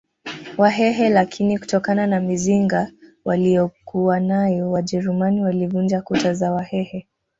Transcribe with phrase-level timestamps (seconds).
[0.57, 2.91] Wahehe lakini kutokana na mizinga
[3.25, 7.07] waliyokuwanayo wajerumani walivunja kuta za wahehe